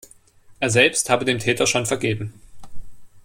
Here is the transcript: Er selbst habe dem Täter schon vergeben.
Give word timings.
Er 0.59 0.71
selbst 0.71 1.11
habe 1.11 1.25
dem 1.25 1.37
Täter 1.37 1.67
schon 1.67 1.85
vergeben. 1.85 2.33